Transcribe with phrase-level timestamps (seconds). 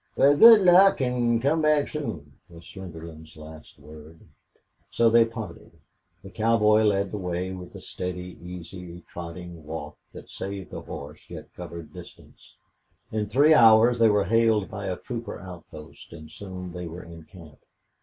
[0.15, 4.21] "Wal, good luck, an' come back soon," was Slingerland's last word.
[4.89, 5.73] So they parted.
[6.23, 11.29] The cowboy led the way with the steady, easy, trotting walk that saved a horse
[11.29, 12.55] yet covered distance;
[13.11, 17.25] in three hours they were hailed by a trooper outpost, and soon they were in
[17.25, 17.59] camp.